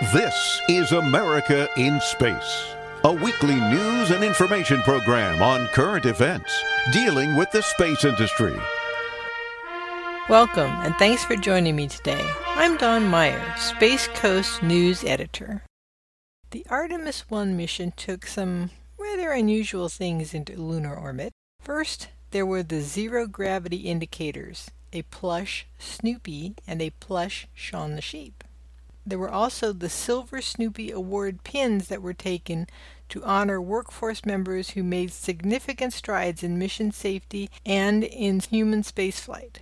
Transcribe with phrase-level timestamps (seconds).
[0.00, 2.72] This is America in Space,
[3.04, 6.50] a weekly news and information program on current events
[6.90, 8.58] dealing with the space industry.
[10.26, 12.26] Welcome, and thanks for joining me today.
[12.46, 15.64] I'm Don Meyer, Space Coast News Editor.
[16.50, 21.34] The Artemis 1 mission took some rather unusual things into lunar orbit.
[21.60, 28.02] First, there were the zero gravity indicators, a plush Snoopy and a plush Shaun the
[28.02, 28.44] Sheep.
[29.10, 32.68] There were also the Silver Snoopy Award pins that were taken
[33.08, 39.56] to honor workforce members who made significant strides in mission safety and in human spaceflight.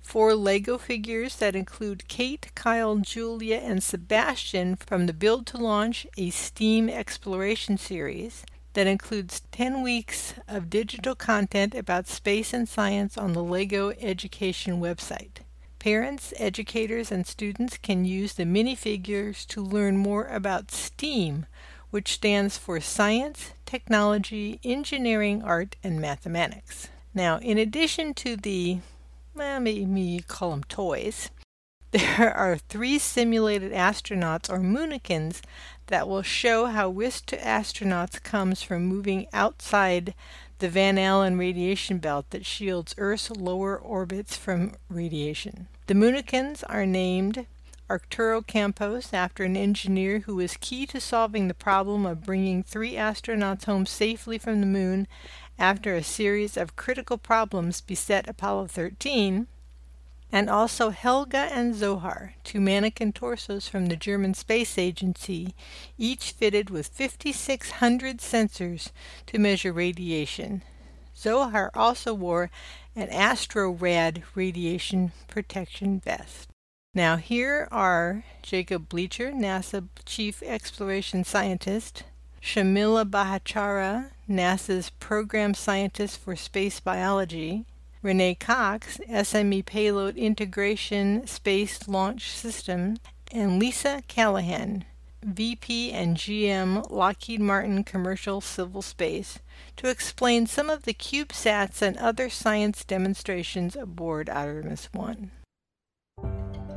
[0.00, 6.04] Four Lego figures that include Kate, Kyle, Julia, and Sebastian from the Build to Launch,
[6.16, 13.16] a STEAM exploration series that includes 10 weeks of digital content about space and science
[13.16, 15.42] on the LEGO Education website.
[15.82, 21.44] Parents, educators, and students can use the minifigures to learn more about STEAM,
[21.90, 26.86] which stands for Science, Technology, Engineering, Art, and Mathematics.
[27.12, 28.78] Now, in addition to the,
[29.34, 31.30] well, maybe call them toys,
[31.90, 35.40] there are three simulated astronauts or moonikins
[35.88, 40.14] that will show how risk to astronauts comes from moving outside
[40.62, 45.66] the Van Allen radiation belt that shields Earth's lower orbits from radiation.
[45.88, 47.46] The moonikins are named
[47.90, 52.92] Arturo Campos after an engineer who was key to solving the problem of bringing three
[52.92, 55.08] astronauts home safely from the moon
[55.58, 59.48] after a series of critical problems beset Apollo 13
[60.32, 65.54] and also Helga and Zohar, two mannequin torsos from the German Space Agency,
[65.98, 68.90] each fitted with 5,600 sensors
[69.26, 70.62] to measure radiation.
[71.14, 72.50] Zohar also wore
[72.96, 76.48] an AstroRad radiation protection vest.
[76.94, 82.04] Now, here are Jacob Bleacher, NASA Chief Exploration Scientist,
[82.42, 87.66] Sharmila Bhattacharya, NASA's Program Scientist for Space Biology,
[88.02, 92.96] Renee Cox, SME Payload Integration Space Launch System,
[93.30, 94.84] and Lisa Callahan,
[95.22, 99.38] VP and GM Lockheed Martin Commercial Civil Space,
[99.76, 105.30] to explain some of the CubeSats and other science demonstrations aboard Artemis 1.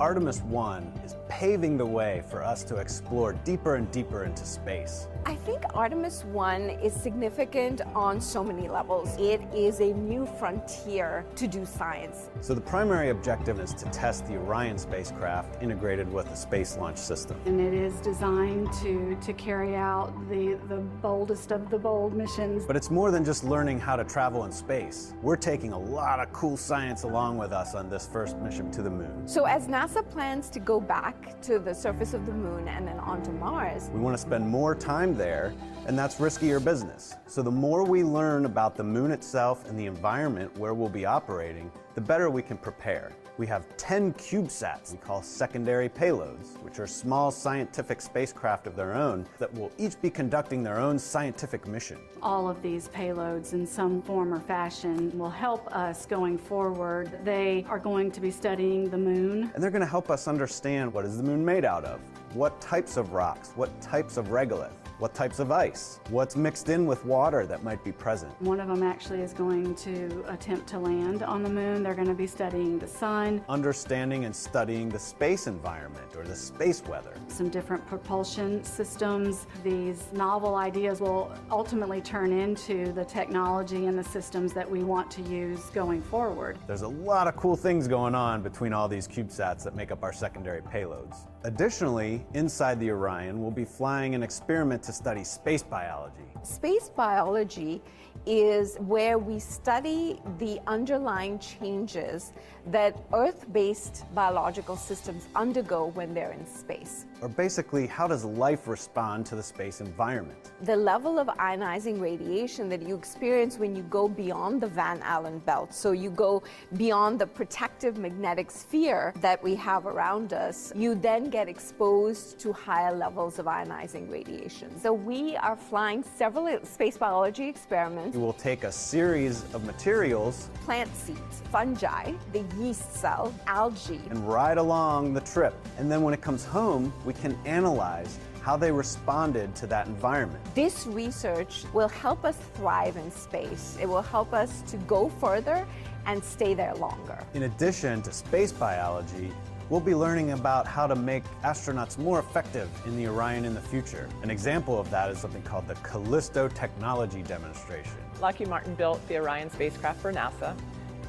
[0.00, 5.06] Artemis 1 is paving the way for us to explore deeper and deeper into space.
[5.24, 9.16] I think Artemis 1 is significant on so many levels.
[9.18, 12.28] It is a new frontier to do science.
[12.40, 16.98] So, the primary objective is to test the Orion spacecraft integrated with the Space Launch
[16.98, 17.40] System.
[17.46, 22.64] And it is designed to, to carry out the, the boldest of the bold missions.
[22.66, 25.14] But it's more than just learning how to travel in space.
[25.22, 28.82] We're taking a lot of cool science along with us on this first mission to
[28.82, 29.26] the moon.
[29.26, 32.98] So, as NASA plans to go back to the surface of the moon and then
[32.98, 35.54] onto Mars, we want to spend more time there,
[35.86, 37.14] and that's riskier business.
[37.26, 41.04] So the more we learn about the moon itself and the environment where we'll be
[41.04, 43.12] operating, the better we can prepare.
[43.36, 48.94] We have 10 CubeSats we call secondary payloads, which are small scientific spacecraft of their
[48.94, 51.98] own that will each be conducting their own scientific mission.
[52.22, 57.18] All of these payloads, in some form or fashion, will help us going forward.
[57.24, 59.50] They are going to be studying the moon.
[59.54, 62.00] And they're going to help us understand what is the moon made out of,
[62.34, 64.70] what types of rocks, what types of regolith,
[65.04, 68.32] what types of ice, what's mixed in with water that might be present.
[68.40, 71.82] One of them actually is going to attempt to land on the moon.
[71.82, 76.34] They're going to be studying the sun, understanding and studying the space environment or the
[76.34, 79.46] space weather, some different propulsion systems.
[79.62, 85.10] These novel ideas will ultimately turn into the technology and the systems that we want
[85.10, 86.56] to use going forward.
[86.66, 90.02] There's a lot of cool things going on between all these CubeSats that make up
[90.02, 91.26] our secondary payloads.
[91.44, 96.24] Additionally, inside the Orion, we'll be flying an experiment to study space biology.
[96.42, 97.82] Space biology
[98.24, 102.32] is where we study the underlying changes
[102.66, 107.04] that Earth based biological systems undergo when they're in space.
[107.20, 110.52] Or basically, how does life respond to the space environment?
[110.62, 115.40] The level of ionizing radiation that you experience when you go beyond the Van Allen
[115.40, 116.42] belt, so you go
[116.78, 122.52] beyond the protective magnetic sphere that we have around us, you then get exposed to
[122.52, 124.70] higher levels of ionizing radiation.
[124.78, 128.16] So we are flying several space biology experiments.
[128.16, 134.28] We will take a series of materials, plant seeds, fungi, the yeast cell, algae, and
[134.28, 135.54] ride along the trip.
[135.76, 140.40] And then when it comes home, we can analyze how they responded to that environment.
[140.54, 143.76] This research will help us thrive in space.
[143.82, 145.66] It will help us to go further
[146.06, 147.18] and stay there longer.
[147.32, 149.32] In addition to space biology,
[149.70, 153.60] we'll be learning about how to make astronauts more effective in the Orion in the
[153.60, 154.08] future.
[154.22, 157.96] An example of that is something called the Callisto Technology Demonstration.
[158.20, 160.56] Lockheed Martin built the Orion spacecraft for NASA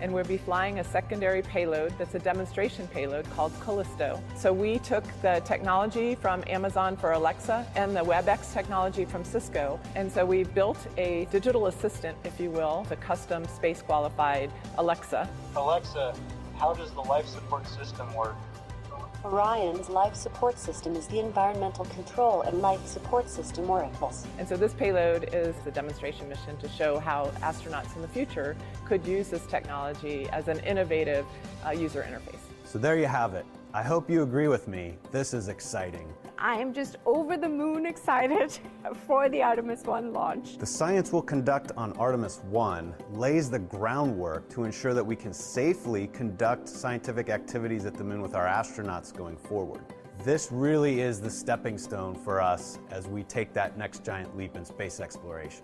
[0.01, 4.21] and we'll be flying a secondary payload that's a demonstration payload called Callisto.
[4.35, 9.79] So we took the technology from Amazon for Alexa and the WebEx technology from Cisco,
[9.95, 15.29] and so we built a digital assistant, if you will, the custom space qualified Alexa.
[15.55, 16.13] Alexa,
[16.57, 18.35] how does the life support system work?
[19.25, 24.27] Orion's life support system is the environmental control and life support system works.
[24.37, 28.55] And so this payload is the demonstration mission to show how astronauts in the future
[28.85, 31.25] could use this technology as an innovative
[31.65, 32.39] uh, user interface.
[32.65, 33.45] So there you have it.
[33.73, 34.95] I hope you agree with me.
[35.11, 36.07] This is exciting.
[36.37, 38.59] I am just over the moon excited
[39.07, 40.57] for the Artemis 1 launch.
[40.57, 45.33] The science we'll conduct on Artemis 1 lays the groundwork to ensure that we can
[45.33, 49.81] safely conduct scientific activities at the moon with our astronauts going forward.
[50.23, 54.57] This really is the stepping stone for us as we take that next giant leap
[54.57, 55.63] in space exploration.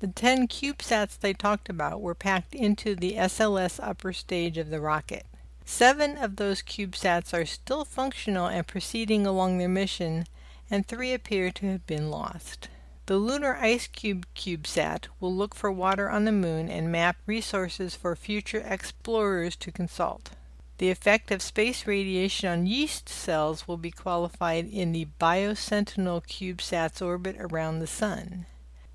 [0.00, 4.80] The 10 CubeSats they talked about were packed into the SLS upper stage of the
[4.80, 5.26] rocket.
[5.64, 10.26] Seven of those CubeSats are still functional and proceeding along their mission,
[10.70, 12.68] and three appear to have been lost.
[13.06, 17.96] The Lunar Ice Cube CubeSat will look for water on the Moon and map resources
[17.96, 20.30] for future explorers to consult.
[20.78, 27.02] The effect of space radiation on yeast cells will be qualified in the BioSentinel CubeSat's
[27.02, 28.46] orbit around the Sun.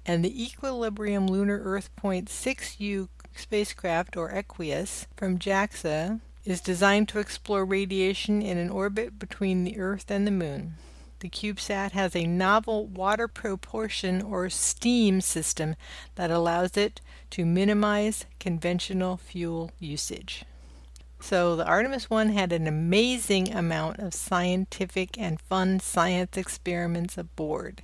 [0.06, 7.20] And the Equilibrium Lunar Earth Point 6U spacecraft, or EQUUS, from JAXA is designed to
[7.20, 10.76] explore radiation in an orbit between the Earth and the Moon.
[11.20, 15.76] The CubeSat has a novel water propulsion or steam system
[16.16, 17.02] that allows it
[17.32, 20.46] to minimize conventional fuel usage.
[21.20, 27.82] So the Artemis 1 had an amazing amount of scientific and fun science experiments aboard.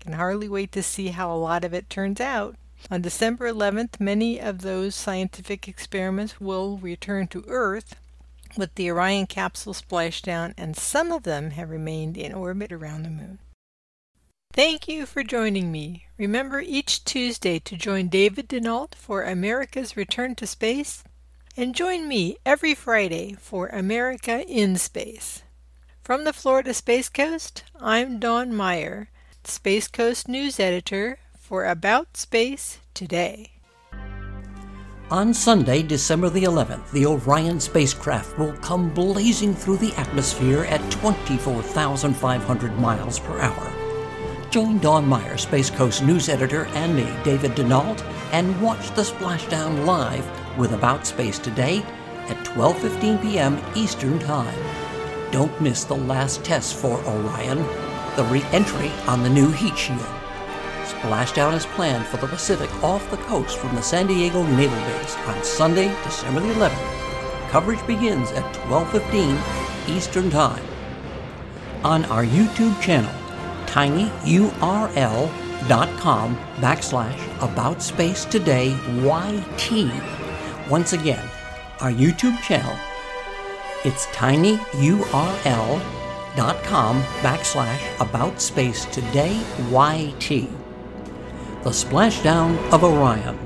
[0.00, 2.56] Can hardly wait to see how a lot of it turns out.
[2.90, 7.94] On December 11th, many of those scientific experiments will return to Earth
[8.56, 13.10] with the Orion capsule splashdown, and some of them have remained in orbit around the
[13.10, 13.38] Moon.
[14.52, 16.06] Thank you for joining me.
[16.18, 21.02] Remember each Tuesday to join David Denault for America's Return to Space,
[21.56, 25.42] and join me every Friday for America in Space.
[26.02, 29.08] From the Florida Space Coast, I'm Dawn Meyer,
[29.44, 33.52] Space Coast News Editor for About Space Today.
[35.12, 40.80] On Sunday, December the 11th, the Orion spacecraft will come blazing through the atmosphere at
[40.90, 43.72] 24,500 miles per hour.
[44.48, 49.84] Join Dawn Meyer, Space Coast news editor, and me, David Denault, and watch the splashdown
[49.84, 50.26] live
[50.58, 51.84] with About Space Today
[52.30, 53.60] at 12:15 p.m.
[53.74, 54.58] Eastern Time.
[55.30, 57.58] Don't miss the last test for Orion,
[58.16, 60.21] the re-entry on the new heat shield.
[60.84, 65.16] Splashdown is planned for the Pacific off the coast from the San Diego Naval Base
[65.26, 67.02] on Sunday, December the 11th.
[67.50, 69.38] Coverage begins at 12:15
[69.88, 70.64] Eastern Time.
[71.84, 73.12] On our YouTube channel,
[73.66, 75.28] tinyurl.com
[76.60, 79.90] backslash about space today YT.
[80.68, 81.28] Once again,
[81.80, 82.76] our YouTube channel,
[83.84, 84.62] it's tinyurl.com
[87.22, 90.61] backslash about space today YT.
[91.62, 93.38] The Splashdown of Orion.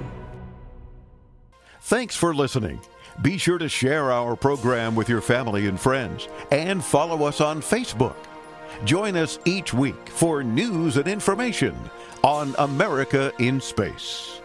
[1.82, 2.80] Thanks for listening.
[3.20, 7.60] Be sure to share our program with your family and friends and follow us on
[7.60, 8.16] Facebook.
[8.84, 11.76] Join us each week for news and information
[12.24, 14.40] on America in Space.